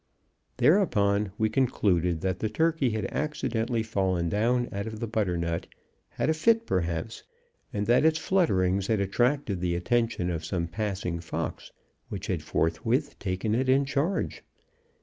Thereupon 0.57 1.31
we 1.37 1.47
concluded 1.47 2.21
that 2.21 2.39
the 2.39 2.49
turkey 2.49 2.89
had 2.89 3.05
accidentally 3.13 3.83
fallen 3.83 4.29
down 4.29 4.67
out 4.71 4.87
of 4.87 4.99
the 4.99 5.05
butternut 5.05 5.67
had 6.09 6.27
a 6.27 6.33
fit, 6.33 6.65
perhaps 6.65 7.21
and 7.71 7.85
that 7.85 8.03
its 8.03 8.17
flutterings 8.17 8.87
had 8.87 8.99
attracted 8.99 9.61
the 9.61 9.75
attention 9.75 10.31
of 10.31 10.43
some 10.43 10.65
passing 10.65 11.19
fox, 11.19 11.71
which 12.09 12.25
had, 12.25 12.41
forthwith, 12.41 13.19
taken 13.19 13.53
it 13.53 13.69
in 13.69 13.85
charge. 13.85 14.41